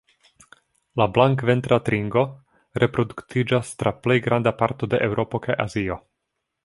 [1.01, 2.23] La Blankventra tringo
[2.85, 6.01] reproduktiĝas tra plej granda parto de Eŭropo kaj Azio.